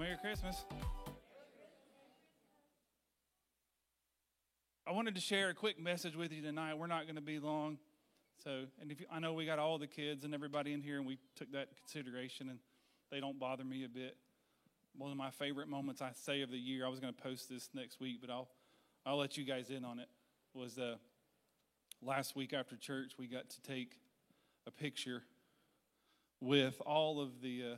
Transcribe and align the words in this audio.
Merry 0.00 0.16
Christmas. 0.16 0.64
I 4.86 4.92
wanted 4.92 5.14
to 5.14 5.20
share 5.20 5.50
a 5.50 5.54
quick 5.54 5.78
message 5.78 6.16
with 6.16 6.32
you 6.32 6.40
tonight. 6.40 6.78
We're 6.78 6.86
not 6.86 7.02
going 7.02 7.16
to 7.16 7.20
be 7.20 7.38
long. 7.38 7.76
So, 8.42 8.64
and 8.80 8.90
if 8.90 9.00
you, 9.00 9.06
I 9.12 9.18
know 9.18 9.34
we 9.34 9.44
got 9.44 9.58
all 9.58 9.76
the 9.76 9.86
kids 9.86 10.24
and 10.24 10.32
everybody 10.32 10.72
in 10.72 10.80
here, 10.80 10.96
and 10.96 11.06
we 11.06 11.18
took 11.36 11.52
that 11.52 11.76
consideration, 11.76 12.48
and 12.48 12.60
they 13.10 13.20
don't 13.20 13.38
bother 13.38 13.62
me 13.62 13.84
a 13.84 13.90
bit. 13.90 14.16
One 14.96 15.10
of 15.10 15.18
my 15.18 15.28
favorite 15.28 15.68
moments 15.68 16.00
I 16.00 16.12
say 16.14 16.40
of 16.40 16.50
the 16.50 16.56
year. 16.56 16.86
I 16.86 16.88
was 16.88 16.98
going 16.98 17.12
to 17.12 17.22
post 17.22 17.50
this 17.50 17.68
next 17.74 18.00
week, 18.00 18.22
but 18.22 18.30
I'll 18.30 18.48
I'll 19.04 19.18
let 19.18 19.36
you 19.36 19.44
guys 19.44 19.68
in 19.68 19.84
on 19.84 19.98
it. 19.98 20.08
Was 20.54 20.78
uh, 20.78 20.94
last 22.00 22.34
week 22.34 22.54
after 22.54 22.74
church 22.74 23.12
we 23.18 23.26
got 23.26 23.50
to 23.50 23.60
take 23.60 23.98
a 24.66 24.70
picture 24.70 25.24
with 26.40 26.80
all 26.86 27.20
of 27.20 27.42
the 27.42 27.64
uh, 27.72 27.76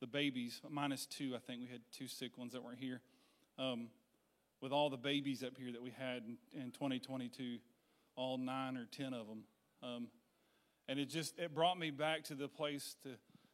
the 0.00 0.06
babies, 0.06 0.60
minus 0.68 1.06
two. 1.06 1.34
I 1.34 1.38
think 1.38 1.60
we 1.60 1.68
had 1.68 1.80
two 1.92 2.08
sick 2.08 2.38
ones 2.38 2.52
that 2.52 2.62
weren't 2.62 2.78
here. 2.78 3.00
Um, 3.58 3.88
with 4.60 4.72
all 4.72 4.90
the 4.90 4.96
babies 4.96 5.42
up 5.42 5.56
here 5.56 5.72
that 5.72 5.82
we 5.82 5.90
had 5.90 6.24
in, 6.24 6.60
in 6.60 6.70
2022, 6.72 7.58
all 8.16 8.38
nine 8.38 8.76
or 8.76 8.86
ten 8.86 9.14
of 9.14 9.26
them. 9.26 9.44
Um, 9.82 10.08
and 10.88 10.98
it 10.98 11.08
just 11.08 11.38
it 11.38 11.54
brought 11.54 11.78
me 11.78 11.90
back 11.90 12.24
to 12.24 12.34
the 12.34 12.48
place 12.48 12.96
to 13.04 13.10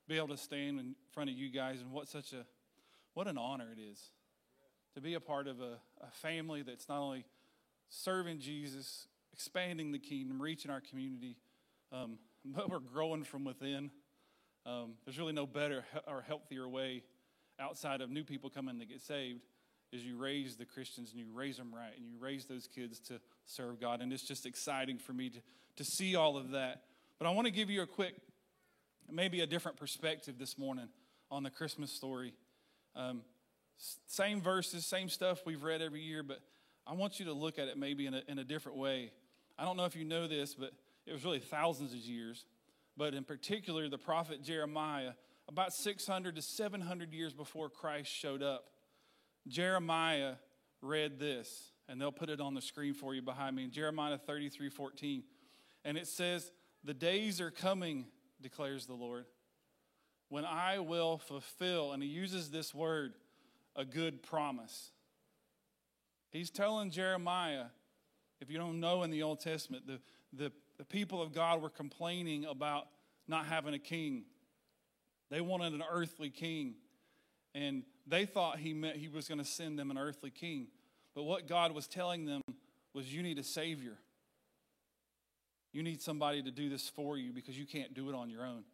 be 0.09 0.17
able 0.17 0.29
to 0.29 0.37
stand 0.37 0.79
in 0.79 0.95
front 1.13 1.31
of 1.31 1.37
you 1.37 1.51
guys 1.51 1.81
and 1.81 1.91
what 1.91 2.09
such 2.09 2.33
a 2.33 2.45
what 3.15 3.27
an 3.27 3.39
honor 3.39 3.69
it 3.73 3.81
is 3.81 4.11
to 4.95 5.01
be 5.01 5.15
a 5.15 5.21
part 5.21 5.47
of 5.47 5.61
a, 5.61 5.79
a 6.01 6.11
family 6.13 6.63
that's 6.63 6.89
not 6.89 7.01
only 7.01 7.25
serving 7.89 8.39
Jesus, 8.39 9.09
expanding 9.33 9.93
the 9.93 9.99
kingdom, 9.99 10.41
reaching 10.41 10.71
our 10.71 10.81
community, 10.81 11.37
um, 11.93 12.19
but 12.45 12.71
we're 12.71 12.79
growing 12.79 13.25
from 13.25 13.45
within. 13.45 13.91
Um, 14.67 14.95
there's 15.05 15.19
really 15.19 15.33
no 15.33 15.47
better 15.47 15.85
or 16.07 16.23
healthier 16.23 16.69
way 16.69 17.03
outside 17.61 18.01
of 18.01 18.11
new 18.11 18.25
people 18.25 18.51
coming 18.51 18.79
to 18.81 18.87
get 18.87 19.01
saved 19.01 19.41
is 19.93 20.05
you 20.05 20.17
raise 20.17 20.57
the 20.57 20.65
Christians 20.65 21.11
and 21.11 21.21
you 21.21 21.27
raise 21.33 21.57
them 21.57 21.73
right 21.73 21.93
and 21.97 22.07
you 22.09 22.17
raise 22.19 22.47
those 22.47 22.67
kids 22.67 22.99
to 23.01 23.21
serve 23.47 23.81
God. 23.81 24.01
And 24.01 24.13
it's 24.13 24.27
just 24.27 24.45
exciting 24.45 24.99
for 24.99 25.13
me 25.13 25.31
to, 25.31 25.39
to 25.77 25.85
see 25.85 26.17
all 26.17 26.37
of 26.37 26.51
that. 26.51 26.83
But 27.19 27.29
I 27.29 27.31
want 27.31 27.47
to 27.47 27.53
give 27.53 27.71
you 27.71 27.83
a 27.83 27.87
quick, 27.87 28.15
maybe 29.11 29.41
a 29.41 29.47
different 29.47 29.77
perspective 29.77 30.37
this 30.39 30.59
morning 30.59 30.89
on 31.31 31.45
the 31.45 31.51
Christmas 31.51 31.93
story. 31.93 32.35
Um, 32.97 33.23
same 34.07 34.41
verses, 34.41 34.89
same 34.89 35.09
stuff 35.09 35.43
we've 35.47 35.63
read 35.63 35.81
every 35.81 36.01
year, 36.01 36.23
but 36.23 36.41
I 36.87 36.95
want 36.95 37.19
you 37.21 37.27
to 37.27 37.33
look 37.33 37.59
at 37.59 37.69
it 37.69 37.79
maybe 37.79 38.07
in 38.07 38.15
a, 38.15 38.23
in 38.29 38.39
a 38.39 38.45
different 38.45 38.79
way. 38.79 39.13
I 39.59 39.65
don't 39.65 39.77
know 39.77 39.85
if 39.85 39.95
you 39.95 40.05
know 40.05 40.27
this, 40.27 40.55
but 40.55 40.73
it 41.07 41.13
was 41.13 41.25
really 41.25 41.39
thousands 41.39 41.93
of 41.93 41.99
years. 41.99 42.45
But 42.97 43.15
in 43.15 43.25
particular, 43.25 43.89
the 43.89 43.99
prophet 43.99 44.43
Jeremiah, 44.43 45.13
about 45.49 45.73
600 45.73 46.37
to 46.37 46.43
700 46.43 47.13
years 47.13 47.33
before 47.33 47.69
Christ 47.69 48.13
showed 48.13 48.43
up, 48.43 48.67
Jeremiah 49.49 50.35
read 50.81 51.19
this, 51.19 51.73
and 51.89 52.01
they'll 52.01 52.13
put 52.13 52.31
it 52.31 52.41
on 52.41 52.55
the 52.55 52.63
screen 52.63 52.95
for 52.95 53.15
you 53.15 53.23
behind 53.23 53.57
me 53.57 53.65
in 53.65 53.71
Jeremiah 53.71 54.19
33 54.19 54.69
14. 54.69 55.23
And 55.85 55.99
it 55.99 56.07
says, 56.07 56.51
The 56.83 56.95
days 56.95 57.41
are 57.41 57.51
coming, 57.51 58.07
declares 58.41 58.87
the 58.87 58.95
Lord, 58.95 59.27
when 60.29 60.45
I 60.45 60.79
will 60.79 61.19
fulfill, 61.19 61.93
and 61.93 62.03
he 62.03 62.09
uses 62.09 62.51
this 62.51 62.75
word, 62.75 63.15
a 63.77 63.85
good 63.85 64.23
promise. 64.23 64.93
He's 66.31 66.51
telling 66.51 66.91
Jeremiah, 66.91 67.67
if 68.41 68.51
you 68.51 68.59
don't 68.59 68.81
know 68.81 69.03
in 69.03 69.11
the 69.11 69.23
Old 69.23 69.41
Testament, 69.41 69.87
the, 69.87 70.01
the, 70.37 70.53
the 70.79 70.85
people 70.85 71.23
of 71.23 71.33
God 71.33 71.63
were 71.63 71.71
complaining 71.71 72.45
about 72.45 72.87
not 73.29 73.47
having 73.47 73.75
a 73.75 73.79
king. 73.79 74.25
They 75.31 75.41
wanted 75.41 75.73
an 75.73 75.83
earthly 75.89 76.31
king. 76.31 76.75
And 77.55 77.85
they 78.07 78.27
thought 78.27 78.59
he 78.59 78.75
meant 78.75 78.97
he 78.97 79.09
was 79.09 79.29
going 79.29 79.39
to 79.39 79.45
send 79.45 79.79
them 79.79 79.91
an 79.91 79.99
earthly 79.99 80.31
king. 80.31 80.69
But 81.15 81.23
what 81.23 81.47
God 81.47 81.73
was 81.73 81.87
telling 81.87 82.27
them 82.27 82.43
was, 82.93 83.13
you 83.13 83.23
need 83.23 83.39
a 83.39 83.45
savior. 83.45 83.97
You 85.73 85.83
need 85.83 86.03
somebody 86.03 86.43
to 86.43 86.51
do 86.51 86.69
this 86.69 86.89
for 86.89 87.17
you 87.17 87.33
because 87.33 87.59
you 87.59 87.67
can't 87.67 87.95
do 87.95 88.09
it 88.09 88.15
on 88.15 88.31
your 88.31 88.45
own. 88.45 88.65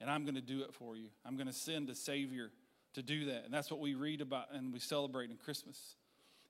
And 0.00 0.10
I'm 0.10 0.24
going 0.24 0.34
to 0.34 0.40
do 0.40 0.62
it 0.62 0.74
for 0.74 0.96
you. 0.96 1.08
I'm 1.24 1.36
going 1.36 1.46
to 1.46 1.52
send 1.52 1.88
a 1.90 1.94
savior 1.94 2.50
to 2.94 3.02
do 3.02 3.26
that. 3.26 3.44
And 3.44 3.52
that's 3.54 3.70
what 3.70 3.80
we 3.80 3.94
read 3.94 4.20
about 4.20 4.52
and 4.52 4.72
we 4.72 4.80
celebrate 4.80 5.30
in 5.30 5.36
Christmas. 5.36 5.96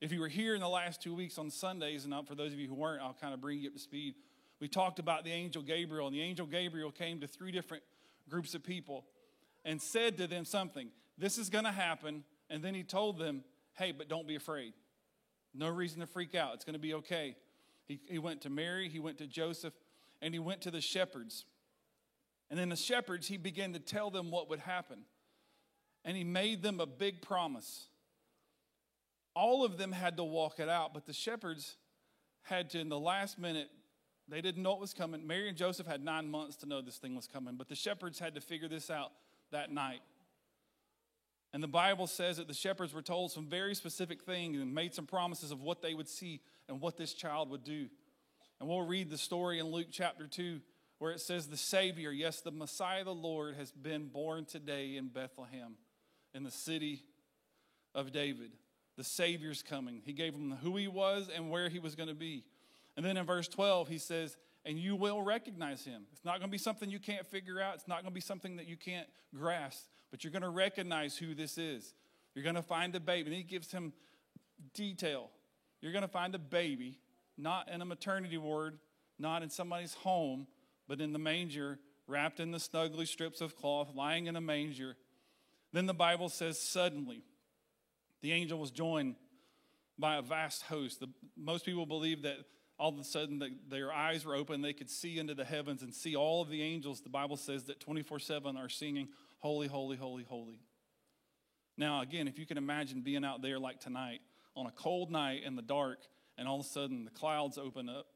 If 0.00 0.12
you 0.12 0.20
were 0.20 0.28
here 0.28 0.54
in 0.54 0.60
the 0.60 0.68
last 0.68 1.02
two 1.02 1.14
weeks 1.14 1.38
on 1.38 1.50
Sundays, 1.50 2.04
and 2.04 2.14
for 2.26 2.34
those 2.34 2.52
of 2.52 2.58
you 2.58 2.68
who 2.68 2.74
weren't, 2.74 3.02
I'll 3.02 3.16
kind 3.18 3.32
of 3.32 3.40
bring 3.40 3.58
you 3.60 3.68
up 3.68 3.74
to 3.74 3.80
speed. 3.80 4.14
We 4.64 4.68
talked 4.68 4.98
about 4.98 5.24
the 5.24 5.30
angel 5.30 5.60
Gabriel, 5.60 6.06
and 6.06 6.16
the 6.16 6.22
angel 6.22 6.46
Gabriel 6.46 6.90
came 6.90 7.20
to 7.20 7.26
three 7.26 7.52
different 7.52 7.82
groups 8.30 8.54
of 8.54 8.64
people 8.64 9.04
and 9.62 9.78
said 9.78 10.16
to 10.16 10.26
them 10.26 10.46
something. 10.46 10.88
This 11.18 11.36
is 11.36 11.50
going 11.50 11.66
to 11.66 11.70
happen. 11.70 12.24
And 12.48 12.64
then 12.64 12.74
he 12.74 12.82
told 12.82 13.18
them, 13.18 13.44
hey, 13.74 13.92
but 13.92 14.08
don't 14.08 14.26
be 14.26 14.36
afraid. 14.36 14.72
No 15.52 15.68
reason 15.68 16.00
to 16.00 16.06
freak 16.06 16.34
out. 16.34 16.54
It's 16.54 16.64
going 16.64 16.72
to 16.72 16.80
be 16.80 16.94
okay. 16.94 17.36
He, 17.84 18.00
he 18.08 18.18
went 18.18 18.40
to 18.40 18.48
Mary, 18.48 18.88
he 18.88 19.00
went 19.00 19.18
to 19.18 19.26
Joseph, 19.26 19.74
and 20.22 20.32
he 20.32 20.40
went 20.40 20.62
to 20.62 20.70
the 20.70 20.80
shepherds. 20.80 21.44
And 22.48 22.58
then 22.58 22.70
the 22.70 22.74
shepherds, 22.74 23.28
he 23.28 23.36
began 23.36 23.74
to 23.74 23.78
tell 23.78 24.08
them 24.08 24.30
what 24.30 24.48
would 24.48 24.60
happen. 24.60 25.00
And 26.06 26.16
he 26.16 26.24
made 26.24 26.62
them 26.62 26.80
a 26.80 26.86
big 26.86 27.20
promise. 27.20 27.88
All 29.36 29.62
of 29.62 29.76
them 29.76 29.92
had 29.92 30.16
to 30.16 30.24
walk 30.24 30.58
it 30.58 30.70
out, 30.70 30.94
but 30.94 31.04
the 31.04 31.12
shepherds 31.12 31.76
had 32.44 32.70
to, 32.70 32.80
in 32.80 32.88
the 32.88 32.98
last 32.98 33.38
minute, 33.38 33.68
they 34.28 34.40
didn't 34.40 34.62
know 34.62 34.72
it 34.72 34.80
was 34.80 34.94
coming. 34.94 35.26
Mary 35.26 35.48
and 35.48 35.56
Joseph 35.56 35.86
had 35.86 36.02
nine 36.02 36.30
months 36.30 36.56
to 36.56 36.66
know 36.66 36.80
this 36.80 36.98
thing 36.98 37.14
was 37.14 37.26
coming, 37.26 37.56
but 37.56 37.68
the 37.68 37.74
shepherds 37.74 38.18
had 38.18 38.34
to 38.34 38.40
figure 38.40 38.68
this 38.68 38.90
out 38.90 39.12
that 39.52 39.70
night. 39.70 40.00
And 41.52 41.62
the 41.62 41.68
Bible 41.68 42.06
says 42.06 42.38
that 42.38 42.48
the 42.48 42.54
shepherds 42.54 42.92
were 42.92 43.02
told 43.02 43.30
some 43.30 43.46
very 43.46 43.74
specific 43.74 44.22
things 44.22 44.60
and 44.60 44.74
made 44.74 44.92
some 44.94 45.06
promises 45.06 45.52
of 45.52 45.60
what 45.60 45.82
they 45.82 45.94
would 45.94 46.08
see 46.08 46.40
and 46.68 46.80
what 46.80 46.96
this 46.96 47.14
child 47.14 47.50
would 47.50 47.62
do. 47.64 47.88
And 48.58 48.68
we'll 48.68 48.82
read 48.82 49.10
the 49.10 49.18
story 49.18 49.58
in 49.58 49.66
Luke 49.66 49.88
chapter 49.90 50.26
2 50.26 50.60
where 50.98 51.12
it 51.12 51.20
says, 51.20 51.46
The 51.46 51.56
Savior, 51.56 52.10
yes, 52.10 52.40
the 52.40 52.50
Messiah, 52.50 53.04
the 53.04 53.14
Lord, 53.14 53.56
has 53.56 53.70
been 53.70 54.06
born 54.06 54.46
today 54.46 54.96
in 54.96 55.08
Bethlehem, 55.08 55.76
in 56.34 56.44
the 56.44 56.50
city 56.50 57.04
of 57.94 58.10
David. 58.10 58.52
The 58.96 59.04
Savior's 59.04 59.62
coming. 59.62 60.02
He 60.04 60.12
gave 60.12 60.32
them 60.32 60.56
who 60.62 60.76
he 60.76 60.88
was 60.88 61.28
and 61.34 61.50
where 61.50 61.68
he 61.68 61.78
was 61.78 61.94
going 61.94 62.08
to 62.08 62.14
be. 62.14 62.44
And 62.96 63.04
then 63.04 63.16
in 63.16 63.26
verse 63.26 63.48
12, 63.48 63.88
he 63.88 63.98
says, 63.98 64.36
and 64.64 64.78
you 64.78 64.96
will 64.96 65.20
recognize 65.22 65.84
him. 65.84 66.02
It's 66.12 66.24
not 66.24 66.38
going 66.38 66.48
to 66.48 66.52
be 66.52 66.58
something 66.58 66.90
you 66.90 66.98
can't 66.98 67.26
figure 67.26 67.60
out. 67.60 67.74
It's 67.74 67.88
not 67.88 68.02
going 68.02 68.12
to 68.12 68.14
be 68.14 68.20
something 68.20 68.56
that 68.56 68.66
you 68.66 68.76
can't 68.76 69.06
grasp 69.34 69.84
but 70.14 70.22
you're 70.22 70.30
going 70.30 70.42
to 70.42 70.48
recognize 70.48 71.16
who 71.16 71.34
this 71.34 71.58
is. 71.58 71.92
You're 72.36 72.44
going 72.44 72.54
to 72.54 72.62
find 72.62 72.94
a 72.94 73.00
baby. 73.00 73.30
And 73.30 73.36
he 73.36 73.42
gives 73.42 73.72
him 73.72 73.92
detail. 74.72 75.28
You're 75.80 75.90
going 75.90 76.02
to 76.02 76.08
find 76.08 76.32
a 76.36 76.38
baby, 76.38 77.00
not 77.36 77.68
in 77.68 77.82
a 77.82 77.84
maternity 77.84 78.38
ward, 78.38 78.78
not 79.18 79.42
in 79.42 79.50
somebody's 79.50 79.94
home, 79.94 80.46
but 80.86 81.00
in 81.00 81.12
the 81.12 81.18
manger, 81.18 81.80
wrapped 82.06 82.38
in 82.38 82.52
the 82.52 82.58
snuggly 82.58 83.08
strips 83.08 83.40
of 83.40 83.56
cloth, 83.56 83.88
lying 83.92 84.28
in 84.28 84.36
a 84.36 84.40
manger. 84.40 84.94
Then 85.72 85.86
the 85.86 85.94
Bible 85.94 86.28
says, 86.28 86.60
suddenly, 86.60 87.24
the 88.20 88.30
angel 88.30 88.60
was 88.60 88.70
joined 88.70 89.16
by 89.98 90.14
a 90.14 90.22
vast 90.22 90.62
host. 90.62 91.00
The, 91.00 91.08
most 91.36 91.66
people 91.66 91.86
believe 91.86 92.22
that 92.22 92.36
all 92.78 92.90
of 92.90 92.98
a 92.98 93.04
sudden 93.04 93.38
the, 93.38 93.50
their 93.68 93.92
eyes 93.92 94.24
were 94.24 94.34
open, 94.34 94.60
they 94.60 94.72
could 94.72 94.90
see 94.90 95.18
into 95.18 95.34
the 95.34 95.44
heavens 95.44 95.82
and 95.82 95.94
see 95.94 96.16
all 96.16 96.42
of 96.42 96.48
the 96.48 96.62
angels. 96.62 97.00
The 97.00 97.08
Bible 97.08 97.36
says 97.36 97.64
that 97.64 97.80
24 97.80 98.18
7 98.18 98.56
are 98.56 98.68
singing, 98.68 99.08
Holy, 99.38 99.66
holy, 99.68 99.96
holy, 99.96 100.24
holy. 100.24 100.60
Now, 101.76 102.00
again, 102.00 102.28
if 102.28 102.38
you 102.38 102.46
can 102.46 102.56
imagine 102.56 103.02
being 103.02 103.24
out 103.24 103.42
there 103.42 103.58
like 103.58 103.80
tonight 103.80 104.20
on 104.56 104.66
a 104.66 104.70
cold 104.70 105.10
night 105.10 105.42
in 105.44 105.56
the 105.56 105.62
dark, 105.62 105.98
and 106.38 106.48
all 106.48 106.60
of 106.60 106.66
a 106.66 106.68
sudden 106.68 107.04
the 107.04 107.10
clouds 107.10 107.58
open 107.58 107.88
up, 107.88 108.06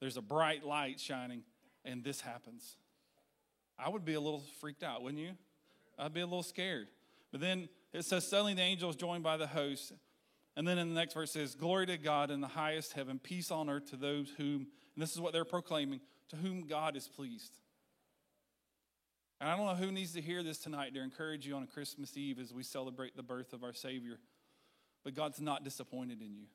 there's 0.00 0.16
a 0.16 0.22
bright 0.22 0.64
light 0.64 0.98
shining, 0.98 1.42
and 1.84 2.02
this 2.02 2.20
happens. 2.20 2.76
I 3.78 3.88
would 3.88 4.04
be 4.04 4.14
a 4.14 4.20
little 4.20 4.42
freaked 4.60 4.82
out, 4.82 5.02
wouldn't 5.02 5.22
you? 5.22 5.32
I'd 5.98 6.14
be 6.14 6.20
a 6.20 6.26
little 6.26 6.42
scared. 6.42 6.88
But 7.30 7.40
then 7.40 7.68
it 7.92 8.04
says, 8.04 8.26
suddenly 8.26 8.54
the 8.54 8.62
angels 8.62 8.96
joined 8.96 9.22
by 9.22 9.36
the 9.36 9.46
host. 9.46 9.92
And 10.56 10.66
then 10.66 10.78
in 10.78 10.88
the 10.88 10.94
next 10.94 11.14
verse 11.14 11.30
says, 11.30 11.54
Glory 11.54 11.86
to 11.86 11.96
God 11.96 12.30
in 12.30 12.40
the 12.40 12.48
highest 12.48 12.92
heaven, 12.92 13.18
peace 13.18 13.50
on 13.50 13.70
earth 13.70 13.90
to 13.90 13.96
those 13.96 14.30
whom, 14.36 14.66
and 14.94 15.02
this 15.02 15.12
is 15.12 15.20
what 15.20 15.32
they're 15.32 15.44
proclaiming, 15.44 16.00
to 16.30 16.36
whom 16.36 16.66
God 16.66 16.96
is 16.96 17.08
pleased. 17.08 17.52
And 19.40 19.48
I 19.48 19.56
don't 19.56 19.66
know 19.66 19.74
who 19.74 19.90
needs 19.90 20.12
to 20.12 20.20
hear 20.20 20.42
this 20.42 20.58
tonight 20.58 20.94
to 20.94 21.00
encourage 21.00 21.46
you 21.46 21.54
on 21.54 21.62
a 21.62 21.66
Christmas 21.66 22.16
Eve 22.16 22.38
as 22.38 22.52
we 22.52 22.62
celebrate 22.62 23.16
the 23.16 23.22
birth 23.22 23.52
of 23.52 23.64
our 23.64 23.72
Savior. 23.72 24.18
But 25.02 25.14
God's 25.14 25.40
not 25.40 25.64
disappointed 25.64 26.20
in 26.20 26.34
you. 26.36 26.46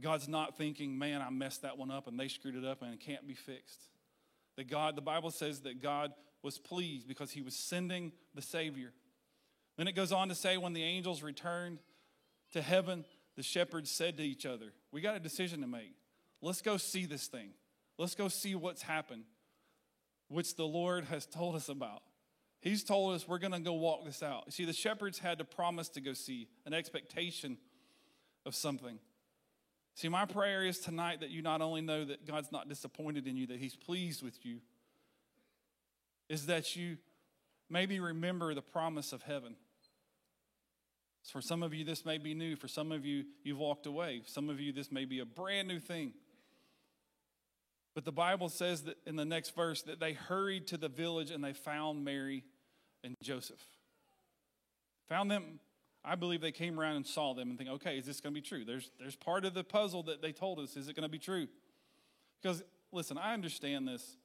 God's 0.00 0.28
not 0.28 0.58
thinking, 0.58 0.98
man, 0.98 1.22
I 1.22 1.30
messed 1.30 1.62
that 1.62 1.78
one 1.78 1.90
up 1.90 2.08
and 2.08 2.18
they 2.18 2.28
screwed 2.28 2.56
it 2.56 2.64
up 2.64 2.82
and 2.82 2.92
it 2.92 3.00
can't 3.00 3.26
be 3.26 3.34
fixed. 3.34 3.80
That 4.56 4.68
God, 4.68 4.96
the 4.96 5.02
Bible 5.02 5.30
says 5.30 5.60
that 5.60 5.80
God 5.80 6.12
was 6.42 6.58
pleased 6.58 7.08
because 7.08 7.30
he 7.30 7.42
was 7.42 7.56
sending 7.56 8.12
the 8.34 8.42
Savior. 8.42 8.92
Then 9.78 9.88
it 9.88 9.96
goes 9.96 10.12
on 10.12 10.28
to 10.28 10.34
say, 10.34 10.56
when 10.56 10.72
the 10.72 10.82
angels 10.82 11.22
returned 11.22 11.78
to 12.54 12.62
heaven, 12.62 13.04
the 13.36 13.42
shepherds 13.42 13.90
said 13.90 14.16
to 14.16 14.22
each 14.24 14.46
other, 14.46 14.72
We 14.90 15.00
got 15.00 15.16
a 15.16 15.20
decision 15.20 15.60
to 15.60 15.66
make. 15.66 15.94
Let's 16.40 16.62
go 16.62 16.76
see 16.76 17.06
this 17.06 17.26
thing. 17.26 17.50
Let's 17.98 18.14
go 18.14 18.28
see 18.28 18.54
what's 18.54 18.82
happened 18.82 19.24
which 20.28 20.56
the 20.56 20.66
Lord 20.66 21.04
has 21.04 21.26
told 21.26 21.54
us 21.54 21.68
about. 21.68 22.02
He's 22.60 22.82
told 22.82 23.14
us 23.14 23.28
we're 23.28 23.38
going 23.38 23.52
to 23.52 23.60
go 23.60 23.74
walk 23.74 24.04
this 24.04 24.22
out. 24.22 24.52
See, 24.52 24.64
the 24.64 24.72
shepherds 24.72 25.18
had 25.18 25.38
to 25.38 25.44
promise 25.44 25.88
to 25.90 26.00
go 26.00 26.12
see, 26.12 26.48
an 26.64 26.72
expectation 26.72 27.58
of 28.46 28.54
something. 28.54 28.98
See, 29.94 30.08
my 30.08 30.24
prayer 30.24 30.64
is 30.64 30.80
tonight 30.80 31.20
that 31.20 31.30
you 31.30 31.42
not 31.42 31.60
only 31.60 31.82
know 31.82 32.04
that 32.04 32.26
God's 32.26 32.50
not 32.50 32.68
disappointed 32.68 33.26
in 33.26 33.36
you, 33.36 33.46
that 33.48 33.58
He's 33.58 33.76
pleased 33.76 34.22
with 34.22 34.44
you, 34.44 34.60
is 36.28 36.46
that 36.46 36.74
you 36.74 36.96
maybe 37.68 38.00
remember 38.00 38.54
the 38.54 38.62
promise 38.62 39.12
of 39.12 39.22
heaven. 39.22 39.56
For 41.30 41.40
some 41.40 41.62
of 41.62 41.72
you, 41.72 41.84
this 41.84 42.04
may 42.04 42.18
be 42.18 42.34
new. 42.34 42.54
For 42.56 42.68
some 42.68 42.92
of 42.92 43.04
you, 43.04 43.24
you've 43.42 43.58
walked 43.58 43.86
away. 43.86 44.22
Some 44.26 44.50
of 44.50 44.60
you, 44.60 44.72
this 44.72 44.92
may 44.92 45.04
be 45.04 45.20
a 45.20 45.24
brand 45.24 45.68
new 45.68 45.80
thing. 45.80 46.12
But 47.94 48.04
the 48.04 48.12
Bible 48.12 48.48
says 48.48 48.82
that 48.82 48.96
in 49.06 49.16
the 49.16 49.24
next 49.24 49.54
verse 49.54 49.82
that 49.82 50.00
they 50.00 50.12
hurried 50.12 50.66
to 50.68 50.76
the 50.76 50.88
village 50.88 51.30
and 51.30 51.42
they 51.42 51.52
found 51.52 52.04
Mary 52.04 52.44
and 53.02 53.14
Joseph. 53.22 53.62
Found 55.08 55.30
them. 55.30 55.60
I 56.04 56.16
believe 56.16 56.42
they 56.42 56.52
came 56.52 56.78
around 56.78 56.96
and 56.96 57.06
saw 57.06 57.32
them 57.32 57.48
and 57.48 57.56
think, 57.56 57.70
okay, 57.70 57.96
is 57.96 58.04
this 58.04 58.20
going 58.20 58.34
to 58.34 58.40
be 58.40 58.46
true? 58.46 58.64
There's, 58.64 58.90
there's 58.98 59.16
part 59.16 59.44
of 59.46 59.54
the 59.54 59.64
puzzle 59.64 60.02
that 60.04 60.20
they 60.20 60.32
told 60.32 60.58
us. 60.58 60.76
Is 60.76 60.88
it 60.88 60.96
going 60.96 61.04
to 61.04 61.12
be 61.12 61.18
true? 61.18 61.46
Because, 62.42 62.62
listen, 62.92 63.16
I 63.16 63.32
understand 63.32 63.88
this. 63.88 64.16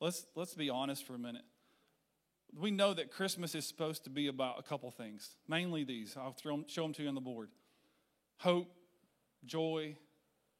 Let's, 0.00 0.26
let's 0.36 0.54
be 0.54 0.70
honest 0.70 1.04
for 1.04 1.14
a 1.14 1.18
minute 1.18 1.42
we 2.58 2.70
know 2.70 2.94
that 2.94 3.10
Christmas 3.10 3.54
is 3.54 3.66
supposed 3.66 4.04
to 4.04 4.10
be 4.10 4.28
about 4.28 4.58
a 4.58 4.62
couple 4.62 4.90
things, 4.90 5.36
mainly 5.48 5.84
these. 5.84 6.16
I'll 6.16 6.32
throw, 6.32 6.64
show 6.66 6.82
them 6.82 6.92
to 6.94 7.02
you 7.02 7.08
on 7.08 7.14
the 7.14 7.20
board 7.20 7.48
hope, 8.38 8.70
joy, 9.44 9.96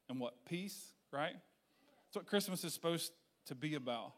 and 0.08 0.20
what? 0.20 0.44
Peace, 0.46 0.92
right? 1.12 1.34
That's 1.34 2.16
what 2.16 2.26
Christmas 2.26 2.64
is 2.64 2.72
supposed 2.72 3.12
to 3.46 3.54
be 3.54 3.74
about. 3.74 4.12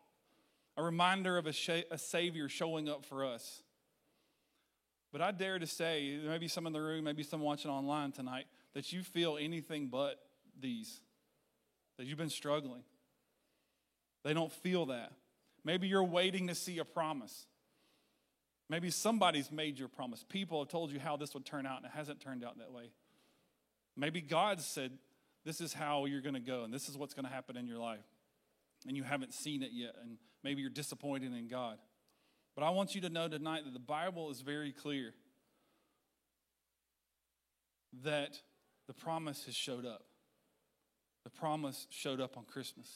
A 0.77 0.83
reminder 0.83 1.37
of 1.39 1.47
a, 1.47 1.53
sh- 1.53 1.85
a 1.91 1.99
Savior 1.99 2.49
showing 2.49 2.89
up 2.89 3.05
for 3.05 3.25
us. 3.25 3.63
But 5.11 5.23
I 5.23 5.33
dare 5.33 5.59
to 5.59 5.67
say, 5.67 6.21
maybe 6.25 6.49
some 6.49 6.67
in 6.67 6.73
the 6.73 6.81
room, 6.81 7.05
maybe 7.05 7.23
some 7.23 7.41
watching 7.41 7.71
online 7.71 8.13
tonight, 8.13 8.45
that 8.75 8.93
you 8.93 9.03
feel 9.03 9.39
anything 9.41 9.89
but 9.89 10.21
these, 10.61 11.01
that 11.97 12.07
you've 12.07 12.19
been 12.19 12.31
struggling. 12.31 12.83
They 14.23 14.35
don't 14.35 14.53
feel 14.53 14.87
that. 14.87 15.13
Maybe 15.65 15.89
you're 15.89 16.05
waiting 16.05 16.49
to 16.49 16.55
see 16.55 16.79
a 16.79 16.85
promise. 16.85 17.47
Maybe 18.71 18.91
somebody's 18.91 19.51
made 19.51 19.79
your 19.79 19.89
promise. 19.89 20.25
People 20.29 20.61
have 20.61 20.69
told 20.69 20.91
you 20.91 21.01
how 21.01 21.17
this 21.17 21.33
would 21.35 21.47
turn 21.47 21.67
out, 21.67 21.79
and 21.79 21.87
it 21.87 21.93
hasn't 21.95 22.21
turned 22.21 22.45
out 22.45 22.59
that 22.59 22.73
way. 22.73 22.91
Maybe 23.97 24.21
God 24.21 24.61
said, 24.61 24.93
This 25.45 25.61
is 25.61 25.73
how 25.73 26.05
you're 26.05 26.21
going 26.21 26.35
to 26.35 26.41
go, 26.41 26.65
and 26.65 26.73
this 26.73 26.89
is 26.89 26.97
what's 26.97 27.15
going 27.15 27.25
to 27.25 27.33
happen 27.33 27.57
in 27.57 27.67
your 27.67 27.79
life. 27.79 28.05
And 28.87 28.97
you 28.97 29.03
haven't 29.03 29.33
seen 29.33 29.63
it 29.63 29.71
yet, 29.73 29.95
and 30.01 30.19
maybe 30.45 30.61
you're 30.61 30.71
disappointed 30.71 31.33
in 31.33 31.49
God. 31.49 31.79
But 32.55 32.65
I 32.65 32.71
want 32.71 32.95
you 32.95 33.01
to 33.03 33.09
know 33.09 33.29
tonight 33.29 33.65
that 33.65 33.73
the 33.73 33.79
Bible 33.79 34.31
is 34.31 34.41
very 34.41 34.73
clear 34.73 35.15
that 38.05 38.41
the 38.87 38.93
promise 38.93 39.45
has 39.47 39.55
showed 39.55 39.87
up. 39.87 40.03
The 41.25 41.31
promise 41.31 41.87
showed 41.91 42.21
up 42.21 42.37
on 42.37 42.45
Christmas. 42.45 42.89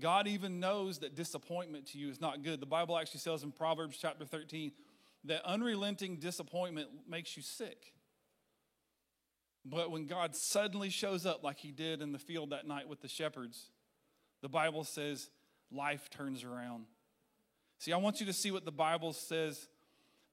God 0.00 0.26
even 0.26 0.60
knows 0.60 0.98
that 0.98 1.14
disappointment 1.14 1.86
to 1.88 1.98
you 1.98 2.08
is 2.08 2.20
not 2.20 2.42
good. 2.42 2.60
The 2.60 2.66
Bible 2.66 2.98
actually 2.98 3.20
says 3.20 3.42
in 3.42 3.52
Proverbs 3.52 3.96
chapter 4.00 4.24
13 4.24 4.72
that 5.24 5.44
unrelenting 5.44 6.16
disappointment 6.16 6.88
makes 7.08 7.36
you 7.36 7.42
sick. 7.42 7.92
But 9.64 9.90
when 9.90 10.06
God 10.06 10.36
suddenly 10.36 10.90
shows 10.90 11.24
up, 11.24 11.42
like 11.42 11.58
he 11.58 11.70
did 11.70 12.02
in 12.02 12.12
the 12.12 12.18
field 12.18 12.50
that 12.50 12.66
night 12.66 12.88
with 12.88 13.00
the 13.00 13.08
shepherds, 13.08 13.70
the 14.42 14.48
Bible 14.48 14.84
says 14.84 15.30
life 15.70 16.10
turns 16.10 16.44
around. 16.44 16.84
See, 17.78 17.92
I 17.92 17.96
want 17.96 18.20
you 18.20 18.26
to 18.26 18.32
see 18.32 18.50
what 18.50 18.64
the 18.64 18.72
Bible 18.72 19.12
says 19.12 19.68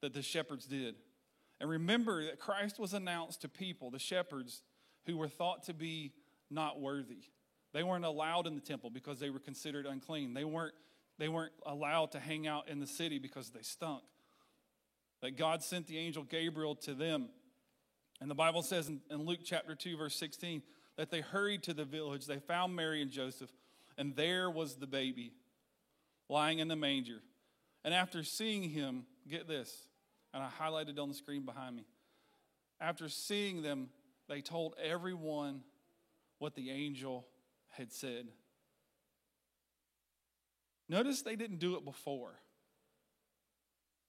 that 0.01 0.13
the 0.13 0.21
shepherds 0.21 0.65
did. 0.65 0.95
And 1.59 1.69
remember 1.69 2.25
that 2.25 2.39
Christ 2.39 2.79
was 2.79 2.93
announced 2.93 3.41
to 3.41 3.49
people, 3.49 3.91
the 3.91 3.99
shepherds, 3.99 4.63
who 5.05 5.15
were 5.15 5.29
thought 5.29 5.63
to 5.63 5.73
be 5.73 6.11
not 6.49 6.81
worthy. 6.81 7.23
They 7.73 7.83
weren't 7.83 8.05
allowed 8.05 8.47
in 8.47 8.55
the 8.55 8.61
temple 8.61 8.89
because 8.89 9.19
they 9.19 9.29
were 9.29 9.39
considered 9.39 9.85
unclean. 9.85 10.33
They 10.33 10.43
weren't, 10.43 10.73
they 11.17 11.29
weren't 11.29 11.53
allowed 11.65 12.11
to 12.11 12.19
hang 12.19 12.47
out 12.47 12.67
in 12.67 12.79
the 12.79 12.87
city 12.87 13.19
because 13.19 13.49
they 13.49 13.61
stunk. 13.61 14.03
That 15.21 15.37
God 15.37 15.63
sent 15.63 15.87
the 15.87 15.97
angel 15.97 16.23
Gabriel 16.23 16.75
to 16.75 16.93
them. 16.93 17.29
And 18.19 18.29
the 18.29 18.35
Bible 18.35 18.61
says 18.61 18.89
in, 18.89 19.01
in 19.09 19.25
Luke 19.25 19.39
chapter 19.43 19.75
2, 19.75 19.97
verse 19.97 20.15
16, 20.15 20.61
that 20.97 21.09
they 21.09 21.21
hurried 21.21 21.63
to 21.63 21.73
the 21.73 21.85
village. 21.85 22.25
They 22.25 22.39
found 22.39 22.75
Mary 22.75 23.01
and 23.01 23.11
Joseph, 23.11 23.51
and 23.97 24.15
there 24.15 24.49
was 24.49 24.75
the 24.75 24.87
baby 24.87 25.33
lying 26.27 26.59
in 26.59 26.67
the 26.67 26.75
manger. 26.75 27.21
And 27.83 27.93
after 27.93 28.23
seeing 28.23 28.69
him, 28.69 29.05
get 29.27 29.47
this, 29.47 29.87
and 30.33 30.43
I 30.43 30.49
highlighted 30.61 30.99
on 30.99 31.09
the 31.09 31.15
screen 31.15 31.43
behind 31.43 31.75
me. 31.75 31.85
After 32.79 33.09
seeing 33.09 33.61
them, 33.61 33.89
they 34.27 34.41
told 34.41 34.75
everyone 34.83 35.61
what 36.39 36.55
the 36.55 36.71
angel 36.71 37.27
had 37.81 37.91
said. 37.91 38.27
Notice 40.87 41.23
they 41.23 41.35
didn't 41.35 41.59
do 41.59 41.75
it 41.75 41.83
before. 41.83 42.33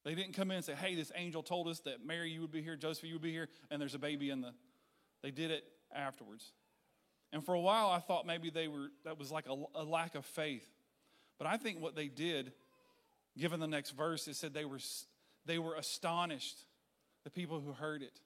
They 0.05 0.15
didn't 0.15 0.35
come 0.35 0.51
in 0.51 0.57
and 0.57 0.65
say, 0.65 0.75
hey, 0.75 0.95
this 0.95 1.11
angel 1.15 1.43
told 1.43 1.69
us 1.69 1.81
that 1.81 2.05
Mary, 2.05 2.31
you 2.31 2.43
would 2.43 2.51
be 2.53 2.61
here, 2.61 2.77
Joseph, 2.77 3.05
you 3.05 3.15
would 3.15 3.23
be 3.23 3.33
here, 3.33 3.49
and 3.71 3.81
there's 3.81 3.95
a 3.95 4.01
baby 4.01 4.31
in 4.31 4.41
the. 4.41 4.53
They 5.23 5.31
did 5.31 5.51
it 5.51 5.65
afterwards. 5.95 6.53
And 7.33 7.45
for 7.45 7.55
a 7.55 7.61
while, 7.61 7.89
I 7.89 8.01
thought 8.01 8.27
maybe 8.27 8.51
they 8.51 8.69
were, 8.69 8.91
that 9.05 9.19
was 9.19 9.31
like 9.31 9.47
a, 9.49 9.57
a 9.75 9.85
lack 9.85 10.17
of 10.17 10.27
faith. 10.27 10.69
But 11.39 11.47
I 11.47 11.57
think 11.57 11.81
what 11.81 11.95
they 11.95 12.09
did, 12.09 12.53
given 13.39 13.59
the 13.59 13.69
next 13.69 13.93
verse, 13.93 14.29
it 14.29 14.37
said 14.37 14.53
they 14.53 14.65
were, 14.65 14.81
they 15.47 15.59
were 15.59 15.77
astonished, 15.77 16.59
the 17.25 17.31
people 17.31 17.61
who 17.61 17.73
heard 17.73 18.03
it 18.03 18.21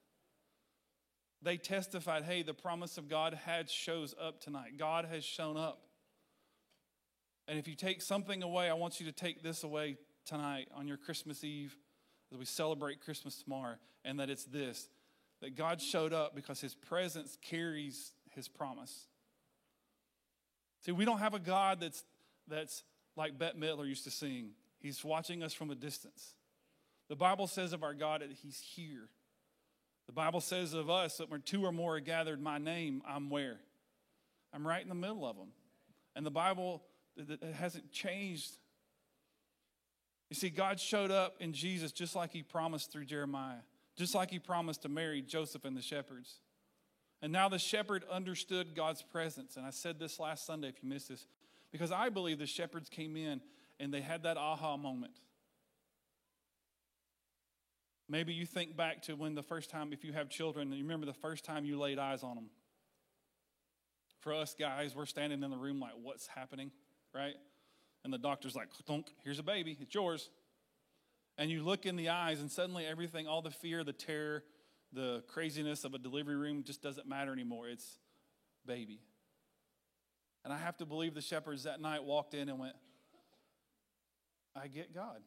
they 1.42 1.56
testified, 1.56 2.24
hey, 2.24 2.42
the 2.42 2.54
promise 2.54 2.98
of 2.98 3.08
God 3.08 3.34
had 3.34 3.70
shows 3.70 4.14
up 4.20 4.40
tonight. 4.40 4.78
God 4.78 5.04
has 5.04 5.24
shown 5.24 5.56
up. 5.56 5.82
And 7.48 7.58
if 7.58 7.68
you 7.68 7.74
take 7.74 8.02
something 8.02 8.42
away, 8.42 8.68
I 8.68 8.74
want 8.74 8.98
you 8.98 9.06
to 9.06 9.12
take 9.12 9.42
this 9.42 9.62
away 9.62 9.96
tonight 10.24 10.68
on 10.74 10.88
your 10.88 10.96
Christmas 10.96 11.44
Eve 11.44 11.76
as 12.32 12.38
we 12.38 12.44
celebrate 12.44 13.00
Christmas 13.00 13.40
tomorrow, 13.42 13.76
and 14.04 14.18
that 14.18 14.30
it's 14.30 14.44
this 14.44 14.88
that 15.42 15.54
God 15.54 15.80
showed 15.80 16.12
up 16.12 16.34
because 16.34 16.60
his 16.60 16.74
presence 16.74 17.36
carries 17.42 18.12
his 18.34 18.48
promise. 18.48 19.06
See, 20.84 20.92
we 20.92 21.04
don't 21.04 21.18
have 21.18 21.34
a 21.34 21.38
God 21.38 21.78
that's, 21.80 22.04
that's 22.48 22.82
like 23.16 23.38
Bette 23.38 23.58
Midler 23.58 23.86
used 23.86 24.04
to 24.04 24.10
sing. 24.10 24.50
He's 24.78 25.04
watching 25.04 25.42
us 25.42 25.52
from 25.52 25.70
a 25.70 25.74
distance. 25.74 26.34
The 27.08 27.16
Bible 27.16 27.46
says 27.46 27.72
of 27.72 27.82
our 27.82 27.94
God 27.94 28.22
that 28.22 28.30
he's 28.42 28.58
here. 28.58 29.10
The 30.06 30.12
Bible 30.12 30.40
says 30.40 30.72
of 30.72 30.88
us 30.88 31.18
that 31.18 31.30
when 31.30 31.42
two 31.42 31.64
or 31.64 31.72
more 31.72 31.96
are 31.96 32.00
gathered 32.00 32.40
my 32.40 32.58
name, 32.58 33.02
I'm 33.06 33.28
where? 33.28 33.58
I'm 34.52 34.66
right 34.66 34.82
in 34.82 34.88
the 34.88 34.94
middle 34.94 35.26
of 35.26 35.36
them. 35.36 35.48
And 36.14 36.24
the 36.24 36.30
Bible 36.30 36.82
it 37.16 37.42
hasn't 37.54 37.90
changed. 37.92 38.58
You 40.30 40.36
see, 40.36 40.50
God 40.50 40.78
showed 40.80 41.10
up 41.10 41.36
in 41.40 41.52
Jesus 41.52 41.92
just 41.92 42.14
like 42.14 42.32
he 42.32 42.42
promised 42.42 42.92
through 42.92 43.04
Jeremiah, 43.06 43.60
just 43.96 44.14
like 44.14 44.30
he 44.30 44.38
promised 44.38 44.82
to 44.82 44.88
Mary, 44.88 45.22
Joseph, 45.22 45.64
and 45.64 45.76
the 45.76 45.82
shepherds. 45.82 46.40
And 47.22 47.32
now 47.32 47.48
the 47.48 47.58
shepherd 47.58 48.04
understood 48.10 48.74
God's 48.74 49.02
presence. 49.02 49.56
And 49.56 49.64
I 49.64 49.70
said 49.70 49.98
this 49.98 50.20
last 50.20 50.44
Sunday, 50.46 50.68
if 50.68 50.82
you 50.82 50.88
missed 50.88 51.08
this, 51.08 51.26
because 51.72 51.90
I 51.90 52.08
believe 52.08 52.38
the 52.38 52.46
shepherds 52.46 52.88
came 52.88 53.16
in 53.16 53.40
and 53.80 53.92
they 53.92 54.00
had 54.00 54.22
that 54.24 54.36
aha 54.36 54.76
moment. 54.76 55.14
Maybe 58.08 58.32
you 58.32 58.46
think 58.46 58.76
back 58.76 59.02
to 59.02 59.14
when 59.14 59.34
the 59.34 59.42
first 59.42 59.68
time, 59.68 59.92
if 59.92 60.04
you 60.04 60.12
have 60.12 60.28
children, 60.28 60.72
you 60.72 60.82
remember 60.82 61.06
the 61.06 61.12
first 61.12 61.44
time 61.44 61.64
you 61.64 61.78
laid 61.78 61.98
eyes 61.98 62.22
on 62.22 62.36
them. 62.36 62.50
For 64.20 64.32
us 64.32 64.54
guys, 64.58 64.94
we're 64.94 65.06
standing 65.06 65.42
in 65.42 65.50
the 65.50 65.56
room 65.56 65.80
like, 65.80 65.92
what's 66.00 66.26
happening, 66.28 66.70
right? 67.14 67.34
And 68.04 68.12
the 68.12 68.18
doctor's 68.18 68.54
like, 68.54 68.68
Thunk, 68.86 69.08
here's 69.24 69.38
a 69.38 69.42
baby, 69.42 69.76
it's 69.80 69.94
yours. 69.94 70.30
And 71.38 71.50
you 71.50 71.64
look 71.64 71.84
in 71.84 71.96
the 71.96 72.08
eyes, 72.08 72.40
and 72.40 72.50
suddenly 72.50 72.86
everything, 72.86 73.26
all 73.26 73.42
the 73.42 73.50
fear, 73.50 73.84
the 73.84 73.92
terror, 73.92 74.42
the 74.92 75.22
craziness 75.28 75.84
of 75.84 75.92
a 75.92 75.98
delivery 75.98 76.36
room 76.36 76.62
just 76.64 76.80
doesn't 76.82 77.06
matter 77.06 77.32
anymore. 77.32 77.68
It's 77.68 77.98
baby. 78.64 79.00
And 80.44 80.52
I 80.52 80.58
have 80.58 80.76
to 80.78 80.86
believe 80.86 81.14
the 81.14 81.20
shepherds 81.20 81.64
that 81.64 81.80
night 81.80 82.04
walked 82.04 82.32
in 82.32 82.48
and 82.48 82.58
went, 82.58 82.76
I 84.54 84.68
get 84.68 84.94
God. 84.94 85.20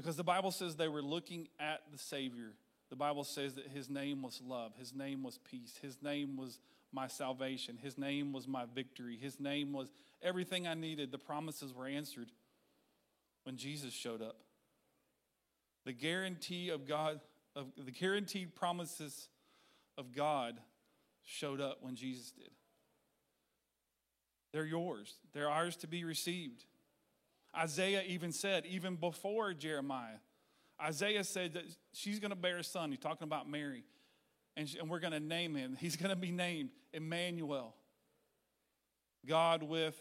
Because 0.00 0.16
the 0.16 0.24
Bible 0.24 0.50
says 0.50 0.76
they 0.76 0.88
were 0.88 1.02
looking 1.02 1.48
at 1.58 1.82
the 1.92 1.98
Savior. 1.98 2.54
The 2.88 2.96
Bible 2.96 3.22
says 3.22 3.56
that 3.56 3.66
his 3.66 3.90
name 3.90 4.22
was 4.22 4.40
love, 4.42 4.72
his 4.78 4.94
name 4.94 5.22
was 5.22 5.38
peace, 5.50 5.78
his 5.82 5.98
name 6.00 6.38
was 6.38 6.58
my 6.90 7.06
salvation, 7.06 7.76
his 7.76 7.98
name 7.98 8.32
was 8.32 8.48
my 8.48 8.64
victory, 8.74 9.18
his 9.20 9.38
name 9.38 9.74
was 9.74 9.92
everything 10.22 10.66
I 10.66 10.72
needed. 10.72 11.12
The 11.12 11.18
promises 11.18 11.74
were 11.74 11.86
answered 11.86 12.30
when 13.42 13.58
Jesus 13.58 13.92
showed 13.92 14.22
up. 14.22 14.38
The 15.84 15.92
guarantee 15.92 16.70
of 16.70 16.88
God, 16.88 17.20
of 17.54 17.66
the 17.76 17.92
guaranteed 17.92 18.54
promises 18.54 19.28
of 19.98 20.14
God 20.16 20.58
showed 21.22 21.60
up 21.60 21.82
when 21.82 21.94
Jesus 21.94 22.30
did. 22.30 22.48
They're 24.54 24.64
yours. 24.64 25.12
They're 25.34 25.50
ours 25.50 25.76
to 25.76 25.86
be 25.86 26.04
received. 26.04 26.64
Isaiah 27.56 28.02
even 28.06 28.32
said, 28.32 28.64
even 28.66 28.96
before 28.96 29.52
Jeremiah, 29.54 30.18
Isaiah 30.80 31.24
said 31.24 31.54
that 31.54 31.64
she's 31.92 32.20
going 32.20 32.30
to 32.30 32.36
bear 32.36 32.58
a 32.58 32.64
son. 32.64 32.90
He's 32.90 33.00
talking 33.00 33.26
about 33.26 33.48
Mary. 33.48 33.84
And, 34.56 34.68
she, 34.68 34.78
and 34.78 34.88
we're 34.88 35.00
going 35.00 35.12
to 35.12 35.20
name 35.20 35.54
him. 35.54 35.76
He's 35.78 35.96
going 35.96 36.10
to 36.10 36.16
be 36.16 36.30
named 36.30 36.70
Emmanuel. 36.92 37.74
God 39.26 39.62
with 39.62 40.00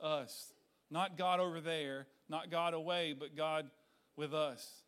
us. 0.00 0.52
Not 0.90 1.18
God 1.18 1.40
over 1.40 1.60
there, 1.60 2.06
not 2.28 2.50
God 2.50 2.74
away, 2.74 3.14
but 3.18 3.36
God 3.36 3.70
with 4.16 4.32
us. 4.32 4.82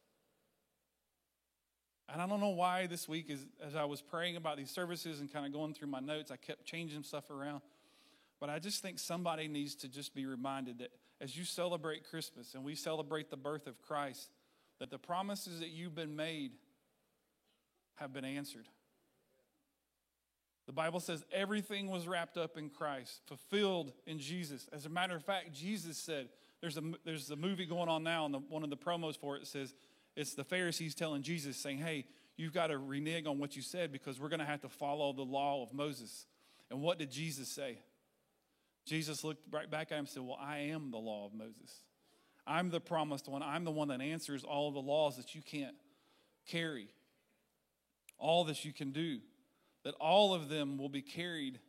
And 2.10 2.22
I 2.22 2.26
don't 2.26 2.40
know 2.40 2.48
why 2.50 2.86
this 2.86 3.06
week, 3.06 3.30
as, 3.30 3.44
as 3.62 3.76
I 3.76 3.84
was 3.84 4.00
praying 4.00 4.36
about 4.36 4.56
these 4.56 4.70
services 4.70 5.20
and 5.20 5.30
kind 5.30 5.44
of 5.44 5.52
going 5.52 5.74
through 5.74 5.88
my 5.88 6.00
notes, 6.00 6.30
I 6.30 6.36
kept 6.36 6.64
changing 6.64 7.02
stuff 7.02 7.30
around. 7.30 7.60
But 8.40 8.48
I 8.48 8.58
just 8.58 8.80
think 8.80 8.98
somebody 8.98 9.48
needs 9.48 9.74
to 9.76 9.88
just 9.88 10.14
be 10.14 10.24
reminded 10.24 10.78
that 10.78 10.90
as 11.20 11.37
you 11.37 11.44
celebrate 11.44 12.08
Christmas 12.08 12.54
and 12.54 12.64
we 12.64 12.75
celebrate 12.75 13.30
the 13.30 13.37
birth 13.37 13.66
of 13.66 13.80
Christ, 13.82 14.30
that 14.78 14.90
the 14.90 14.98
promises 14.98 15.60
that 15.60 15.70
you've 15.70 15.94
been 15.94 16.16
made 16.16 16.52
have 17.96 18.12
been 18.12 18.25
answered. 18.25 18.66
The 20.66 20.72
Bible 20.72 21.00
says 21.00 21.25
everything 21.32 21.88
was 21.88 22.06
wrapped 22.06 22.37
up 22.37 22.56
in 22.56 22.68
Christ, 22.68 23.22
fulfilled 23.26 23.92
in 24.06 24.18
Jesus. 24.18 24.68
As 24.72 24.87
a 24.87 24.90
matter 24.90 25.16
of 25.16 25.25
fact, 25.25 25.52
Jesus 25.52 25.96
said, 25.96 26.28
there's 26.60 26.76
a, 26.76 26.82
there's 27.04 27.30
a 27.30 27.37
movie 27.37 27.66
going 27.66 27.88
on 27.88 28.02
now, 28.02 28.25
and 28.26 28.34
the, 28.34 28.38
one 28.38 28.62
of 28.62 28.70
the 28.70 28.76
promos 28.76 29.16
for 29.16 29.37
it 29.37 29.46
says, 29.46 29.75
it's 30.14 30.34
the 30.34 30.44
Pharisees 30.44 30.94
telling 30.94 31.22
Jesus, 31.22 31.56
saying, 31.56 31.78
Hey, 31.78 32.04
you've 32.37 32.52
got 32.52 32.68
to 32.68 32.78
renege 32.78 33.26
on 33.26 33.38
what 33.38 33.56
you 33.56 33.62
said 33.62 33.92
because 33.92 34.20
we're 34.20 34.28
going 34.28 34.40
to 34.40 34.46
have 34.46 34.60
to 34.62 34.68
follow 34.68 35.12
the 35.12 35.22
law 35.22 35.62
of 35.62 35.72
Moses. 35.72 36.26
And 36.70 36.82
what 36.82 36.98
did 36.98 37.10
Jesus 37.10 37.48
say? 37.48 37.78
Jesus 38.88 39.23
looked 39.23 39.42
right 39.52 39.71
back 39.71 39.92
at 39.92 39.95
him 39.95 40.00
and 40.00 40.09
said, 40.09 40.23
Well, 40.23 40.38
I 40.40 40.59
am 40.59 40.90
the 40.90 40.99
law 40.99 41.26
of 41.26 41.35
Moses. 41.35 41.83
I'm 42.47 42.71
the 42.71 42.80
promised 42.80 43.28
one. 43.28 43.42
I'm 43.42 43.64
the 43.64 43.71
one 43.71 43.88
that 43.88 44.00
answers 44.00 44.42
all 44.42 44.73
the 44.73 44.80
laws 44.80 45.16
that 45.18 45.35
you 45.35 45.42
can't 45.42 45.76
carry, 46.47 46.88
all 48.18 48.45
that 48.45 48.64
you 48.64 48.73
can 48.73 48.90
do, 48.90 49.18
that 49.85 49.95
all 50.00 50.33
of 50.33 50.49
them 50.49 50.78
will 50.78 50.88
be 50.88 51.02
carried 51.02 51.61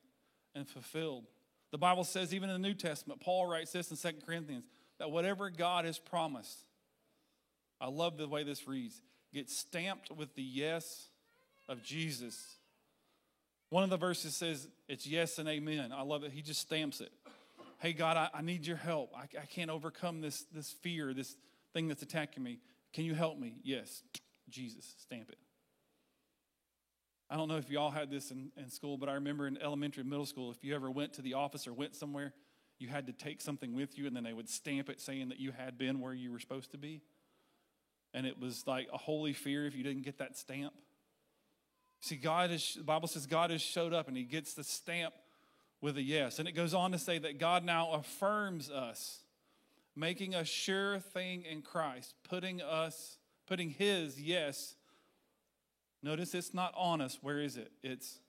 and 0.55 0.67
fulfilled. 0.67 1.25
The 1.71 1.77
Bible 1.77 2.05
says, 2.05 2.33
even 2.33 2.49
in 2.49 2.61
the 2.61 2.67
New 2.67 2.73
Testament, 2.73 3.19
Paul 3.19 3.45
writes 3.45 3.73
this 3.73 3.91
in 3.91 3.97
2 3.97 4.25
Corinthians, 4.25 4.65
that 4.97 5.11
whatever 5.11 5.49
God 5.49 5.85
has 5.85 5.99
promised, 5.99 6.65
I 7.79 7.87
love 7.87 8.17
the 8.17 8.27
way 8.27 8.43
this 8.43 8.67
reads, 8.67 9.01
gets 9.33 9.55
stamped 9.55 10.11
with 10.11 10.33
the 10.35 10.41
yes 10.41 11.09
of 11.67 11.83
Jesus. 11.83 12.57
One 13.69 13.83
of 13.83 13.89
the 13.89 13.97
verses 13.97 14.35
says 14.35 14.67
it's 14.87 15.05
yes 15.05 15.37
and 15.37 15.47
amen. 15.47 15.91
I 15.95 16.01
love 16.01 16.23
it. 16.23 16.31
He 16.31 16.41
just 16.41 16.61
stamps 16.61 17.01
it. 17.01 17.11
Hey, 17.77 17.93
God, 17.93 18.17
I, 18.17 18.29
I 18.33 18.41
need 18.41 18.65
your 18.65 18.77
help. 18.77 19.13
I, 19.15 19.23
I 19.39 19.45
can't 19.45 19.69
overcome 19.69 20.21
this, 20.21 20.45
this 20.53 20.71
fear, 20.71 21.13
this 21.13 21.35
thing 21.73 21.87
that's 21.87 22.01
attacking 22.01 22.43
me. 22.43 22.59
Can 22.93 23.05
you 23.05 23.13
help 23.13 23.37
me? 23.37 23.55
Yes. 23.63 24.03
Jesus, 24.49 24.95
stamp 24.97 25.29
it. 25.29 25.37
I 27.29 27.37
don't 27.37 27.47
know 27.47 27.57
if 27.57 27.69
y'all 27.69 27.91
had 27.91 28.09
this 28.09 28.31
in, 28.31 28.51
in 28.57 28.69
school, 28.69 28.97
but 28.97 29.07
I 29.07 29.13
remember 29.13 29.47
in 29.47 29.57
elementary 29.61 30.03
middle 30.03 30.25
school, 30.25 30.49
if 30.49 30.63
you 30.63 30.73
ever 30.73 30.89
went 30.89 31.13
to 31.13 31.21
the 31.21 31.35
office 31.35 31.67
or 31.67 31.73
went 31.73 31.95
somewhere, 31.95 32.33
you 32.79 32.87
had 32.87 33.05
to 33.05 33.13
take 33.13 33.39
something 33.41 33.75
with 33.75 33.97
you 33.97 34.07
and 34.07 34.15
then 34.15 34.23
they 34.23 34.33
would 34.33 34.49
stamp 34.49 34.89
it 34.89 34.99
saying 34.99 35.29
that 35.29 35.39
you 35.39 35.51
had 35.51 35.77
been 35.77 35.99
where 35.99 36.13
you 36.13 36.31
were 36.31 36.39
supposed 36.39 36.71
to 36.71 36.77
be. 36.77 37.01
And 38.13 38.25
it 38.25 38.39
was 38.39 38.65
like 38.65 38.87
a 38.91 38.97
holy 38.97 39.33
fear 39.33 39.67
if 39.67 39.75
you 39.75 39.83
didn't 39.83 40.01
get 40.01 40.17
that 40.17 40.37
stamp. 40.37 40.73
See, 42.01 42.15
God 42.15 42.51
is, 42.51 42.75
the 42.77 42.83
Bible 42.83 43.07
says 43.07 43.25
God 43.25 43.49
has 43.51 43.61
showed 43.61 43.93
up 43.93 44.07
and 44.07 44.15
he 44.15 44.23
gets 44.23 44.53
the 44.53 44.63
stamp 44.63 45.13
with 45.81 45.97
a 45.97 46.01
yes. 46.01 46.39
And 46.39 46.47
it 46.47 46.53
goes 46.53 46.73
on 46.73 46.91
to 46.91 46.99
say 46.99 47.17
that 47.19 47.39
God 47.39 47.63
now 47.63 47.91
affirms 47.91 48.69
us, 48.69 49.19
making 49.95 50.35
a 50.35 50.45
sure 50.45 50.99
thing 50.99 51.43
in 51.43 51.61
Christ, 51.61 52.13
putting 52.27 52.61
us, 52.61 53.17
putting 53.47 53.69
his 53.69 54.19
yes. 54.19 54.75
Notice 56.01 56.33
it's 56.33 56.53
not 56.53 56.73
on 56.77 57.01
us. 57.01 57.19
Where 57.21 57.39
is 57.39 57.57
it? 57.57 57.71
It's 57.83 58.19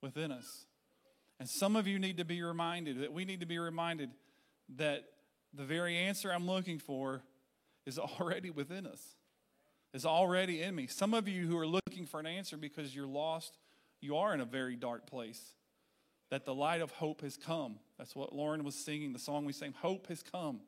within 0.00 0.32
us. 0.32 0.64
And 1.38 1.48
some 1.48 1.76
of 1.76 1.86
you 1.86 1.98
need 1.98 2.16
to 2.16 2.24
be 2.24 2.42
reminded 2.42 3.00
that 3.00 3.12
we 3.12 3.24
need 3.24 3.40
to 3.40 3.46
be 3.46 3.58
reminded 3.58 4.10
that 4.76 5.04
the 5.54 5.64
very 5.64 5.96
answer 5.96 6.32
I'm 6.32 6.46
looking 6.46 6.78
for 6.78 7.22
is 7.86 7.98
already 8.20 8.50
within 8.50 8.86
us, 8.86 9.00
is 9.94 10.04
already 10.04 10.62
in 10.62 10.74
me. 10.74 10.86
Some 10.86 11.14
of 11.14 11.28
you 11.28 11.46
who 11.46 11.56
are 11.58 11.66
looking 11.66 12.06
for 12.06 12.20
an 12.20 12.26
answer 12.26 12.56
because 12.56 12.94
you're 12.94 13.06
lost, 13.06 13.56
you 14.00 14.16
are 14.16 14.34
in 14.34 14.40
a 14.40 14.44
very 14.44 14.76
dark 14.76 15.06
place. 15.06 15.40
That 16.30 16.44
the 16.44 16.54
light 16.54 16.82
of 16.82 16.90
hope 16.90 17.22
has 17.22 17.38
come. 17.38 17.76
That's 17.96 18.14
what 18.14 18.34
Lauren 18.34 18.62
was 18.62 18.74
singing, 18.74 19.14
the 19.14 19.18
song 19.18 19.46
we 19.46 19.52
sang, 19.54 19.74
Hope 19.80 20.08
has 20.08 20.22
come. 20.22 20.60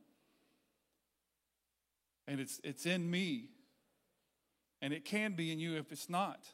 And 2.26 2.40
it's, 2.40 2.60
it's 2.64 2.86
in 2.86 3.10
me. 3.10 3.50
And 4.80 4.94
it 4.94 5.04
can 5.04 5.32
be 5.32 5.52
in 5.52 5.58
you 5.58 5.76
if 5.76 5.92
it's 5.92 6.08
not. 6.08 6.46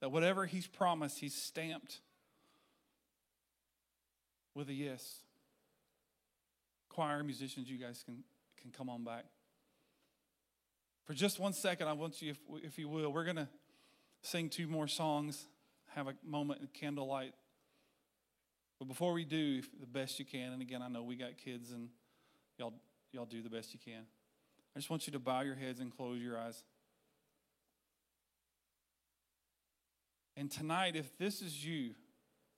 That 0.00 0.12
whatever 0.12 0.46
He's 0.46 0.68
promised, 0.68 1.18
He's 1.18 1.34
stamped 1.34 2.00
with 4.54 4.68
a 4.68 4.74
yes. 4.74 5.22
Choir 6.88 7.24
musicians, 7.24 7.68
you 7.68 7.78
guys 7.78 8.02
can, 8.04 8.22
can 8.60 8.70
come 8.70 8.88
on 8.88 9.02
back. 9.02 9.24
For 11.08 11.14
just 11.14 11.40
one 11.40 11.54
second, 11.54 11.88
I 11.88 11.94
want 11.94 12.20
you, 12.20 12.32
if, 12.32 12.38
if 12.62 12.78
you 12.78 12.86
will, 12.86 13.10
we're 13.10 13.24
going 13.24 13.36
to 13.36 13.48
sing 14.20 14.50
two 14.50 14.66
more 14.68 14.86
songs, 14.86 15.46
have 15.94 16.06
a 16.06 16.12
moment 16.22 16.60
in 16.60 16.66
candlelight. 16.66 17.32
But 18.78 18.88
before 18.88 19.14
we 19.14 19.24
do, 19.24 19.62
the 19.80 19.86
best 19.86 20.18
you 20.18 20.26
can, 20.26 20.52
and 20.52 20.60
again, 20.60 20.82
I 20.82 20.88
know 20.88 21.02
we 21.02 21.16
got 21.16 21.38
kids 21.38 21.70
and 21.70 21.88
y'all, 22.58 22.74
y'all 23.10 23.24
do 23.24 23.40
the 23.40 23.48
best 23.48 23.72
you 23.72 23.80
can. 23.82 24.02
I 24.76 24.78
just 24.78 24.90
want 24.90 25.06
you 25.06 25.14
to 25.14 25.18
bow 25.18 25.40
your 25.40 25.54
heads 25.54 25.80
and 25.80 25.90
close 25.90 26.20
your 26.20 26.38
eyes. 26.38 26.62
And 30.36 30.50
tonight, 30.50 30.94
if 30.94 31.16
this 31.16 31.40
is 31.40 31.64
you, 31.64 31.94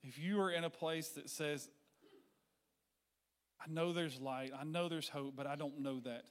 if 0.02 0.18
you 0.18 0.40
are 0.40 0.50
in 0.50 0.64
a 0.64 0.70
place 0.70 1.10
that 1.10 1.30
says, 1.30 1.68
I 3.64 3.70
know 3.70 3.92
there's 3.92 4.20
light, 4.20 4.50
I 4.60 4.64
know 4.64 4.88
there's 4.88 5.08
hope, 5.08 5.36
but 5.36 5.46
I 5.46 5.54
don't 5.54 5.78
know 5.78 6.00
that. 6.00 6.24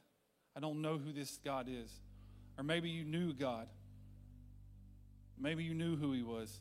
I 0.54 0.60
don't 0.60 0.82
know 0.82 0.98
who 0.98 1.14
this 1.14 1.40
God 1.46 1.70
is. 1.70 1.90
Or 2.60 2.64
maybe 2.64 2.90
you 2.90 3.06
knew 3.06 3.32
God. 3.32 3.68
Maybe 5.40 5.64
you 5.64 5.74
knew 5.74 5.96
who 5.96 6.12
He 6.12 6.24
was. 6.24 6.54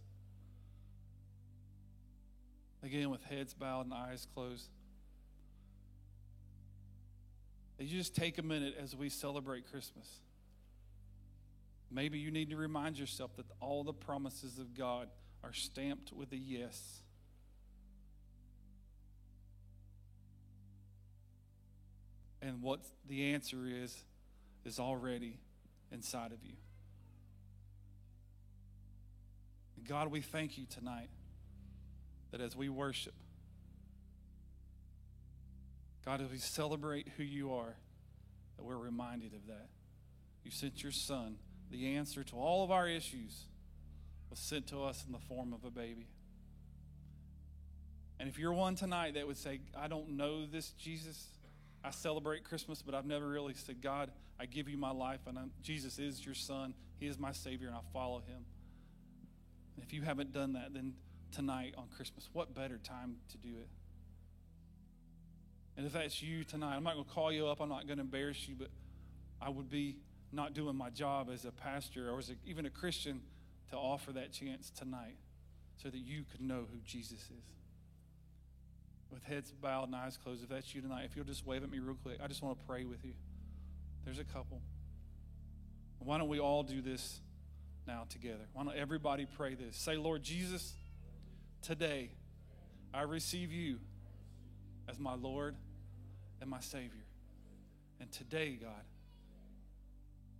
Again, 2.84 3.10
with 3.10 3.24
heads 3.24 3.52
bowed 3.52 3.86
and 3.86 3.92
eyes 3.92 4.28
closed. 4.32 4.68
you 7.80 7.98
just 7.98 8.14
take 8.14 8.38
a 8.38 8.42
minute 8.42 8.74
as 8.80 8.94
we 8.94 9.08
celebrate 9.08 9.68
Christmas. 9.70 10.08
Maybe 11.90 12.18
you 12.18 12.30
need 12.30 12.50
to 12.50 12.56
remind 12.56 12.98
yourself 12.98 13.34
that 13.36 13.46
all 13.60 13.82
the 13.82 13.92
promises 13.92 14.58
of 14.58 14.74
God 14.74 15.08
are 15.42 15.52
stamped 15.52 16.12
with 16.12 16.32
a 16.32 16.36
yes. 16.36 17.00
And 22.40 22.62
what 22.62 22.80
the 23.08 23.32
answer 23.32 23.66
is, 23.66 23.96
is 24.64 24.78
already 24.78 25.38
inside 25.92 26.32
of 26.32 26.38
you. 26.42 26.54
God, 29.88 30.10
we 30.10 30.20
thank 30.20 30.58
you 30.58 30.66
tonight 30.66 31.08
that 32.30 32.40
as 32.40 32.54
we 32.54 32.68
worship, 32.68 33.14
God, 36.04 36.20
as 36.20 36.30
we 36.30 36.38
celebrate 36.38 37.08
who 37.16 37.22
you 37.22 37.54
are, 37.54 37.74
that 38.56 38.64
we're 38.64 38.76
reminded 38.76 39.32
of 39.32 39.46
that. 39.46 39.68
You 40.44 40.50
sent 40.50 40.82
your 40.82 40.92
son. 40.92 41.36
The 41.70 41.96
answer 41.96 42.24
to 42.24 42.36
all 42.36 42.64
of 42.64 42.70
our 42.70 42.88
issues 42.88 43.44
was 44.30 44.38
sent 44.38 44.68
to 44.68 44.82
us 44.82 45.04
in 45.06 45.12
the 45.12 45.18
form 45.18 45.52
of 45.52 45.64
a 45.64 45.70
baby. 45.70 46.06
And 48.20 48.28
if 48.28 48.38
you're 48.38 48.52
one 48.52 48.74
tonight 48.74 49.14
that 49.14 49.26
would 49.26 49.36
say, 49.36 49.60
I 49.78 49.88
don't 49.88 50.16
know 50.16 50.44
this 50.44 50.70
Jesus, 50.72 51.26
I 51.84 51.90
celebrate 51.90 52.44
Christmas, 52.44 52.82
but 52.82 52.94
I've 52.94 53.06
never 53.06 53.26
really 53.26 53.54
said, 53.54 53.80
God, 53.80 54.10
I 54.40 54.46
give 54.46 54.68
you 54.68 54.76
my 54.76 54.90
life, 54.90 55.20
and 55.26 55.38
I'm, 55.38 55.50
Jesus 55.62 55.98
is 55.98 56.24
your 56.24 56.34
son. 56.34 56.74
He 56.98 57.06
is 57.06 57.18
my 57.18 57.32
Savior, 57.32 57.68
and 57.68 57.76
I 57.76 57.80
follow 57.92 58.20
him. 58.20 58.44
And 59.74 59.84
if 59.84 59.92
you 59.92 60.02
haven't 60.02 60.32
done 60.32 60.54
that, 60.54 60.74
then 60.74 60.94
tonight 61.32 61.74
on 61.76 61.86
Christmas, 61.94 62.28
what 62.32 62.54
better 62.54 62.78
time 62.78 63.16
to 63.30 63.38
do 63.38 63.48
it? 63.48 63.68
And 65.76 65.86
if 65.86 65.92
that's 65.92 66.22
you 66.22 66.44
tonight, 66.44 66.74
I'm 66.74 66.82
not 66.82 66.94
going 66.94 67.04
to 67.04 67.10
call 67.10 67.32
you 67.32 67.46
up. 67.46 67.60
I'm 67.60 67.68
not 67.68 67.86
going 67.86 67.98
to 67.98 68.04
embarrass 68.04 68.48
you, 68.48 68.56
but 68.58 68.68
I 69.40 69.48
would 69.48 69.70
be 69.70 69.96
not 70.32 70.54
doing 70.54 70.76
my 70.76 70.90
job 70.90 71.30
as 71.32 71.44
a 71.44 71.52
pastor 71.52 72.10
or 72.10 72.18
as 72.18 72.30
a, 72.30 72.34
even 72.44 72.66
a 72.66 72.70
Christian 72.70 73.20
to 73.70 73.76
offer 73.76 74.12
that 74.12 74.32
chance 74.32 74.70
tonight 74.70 75.16
so 75.80 75.88
that 75.88 75.98
you 75.98 76.24
could 76.30 76.40
know 76.40 76.66
who 76.72 76.78
Jesus 76.84 77.20
is 77.20 77.54
with 79.12 79.22
heads 79.24 79.52
bowed 79.52 79.84
and 79.84 79.96
eyes 79.96 80.16
closed, 80.16 80.42
if 80.42 80.48
that's 80.48 80.74
you 80.74 80.80
tonight, 80.80 81.04
if 81.04 81.16
you'll 81.16 81.24
just 81.24 81.46
wave 81.46 81.62
at 81.62 81.70
me 81.70 81.78
real 81.78 81.96
quick, 82.02 82.18
I 82.22 82.26
just 82.26 82.42
want 82.42 82.58
to 82.58 82.66
pray 82.66 82.84
with 82.84 83.04
you. 83.04 83.12
There's 84.08 84.18
a 84.18 84.24
couple. 84.24 84.62
Why 85.98 86.16
don't 86.16 86.28
we 86.28 86.40
all 86.40 86.62
do 86.62 86.80
this 86.80 87.20
now 87.86 88.06
together? 88.08 88.48
Why 88.54 88.64
don't 88.64 88.74
everybody 88.74 89.26
pray 89.26 89.54
this? 89.54 89.76
Say, 89.76 89.96
Lord 89.96 90.22
Jesus, 90.22 90.72
today 91.60 92.12
I 92.94 93.02
receive 93.02 93.52
you 93.52 93.80
as 94.88 94.98
my 94.98 95.12
Lord 95.12 95.56
and 96.40 96.48
my 96.48 96.60
Savior. 96.60 97.04
And 98.00 98.10
today, 98.10 98.58
God, 98.58 98.70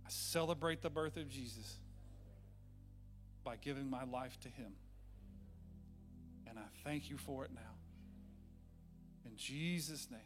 I 0.03 0.09
celebrate 0.09 0.81
the 0.81 0.89
birth 0.89 1.15
of 1.15 1.29
Jesus 1.29 1.75
by 3.43 3.55
giving 3.55 3.87
my 3.87 4.03
life 4.03 4.39
to 4.39 4.47
Him. 4.47 4.71
And 6.47 6.57
I 6.57 6.65
thank 6.83 7.11
you 7.11 7.17
for 7.17 7.45
it 7.45 7.51
now. 7.53 7.75
In 9.27 9.37
Jesus' 9.37 10.07
name. 10.09 10.21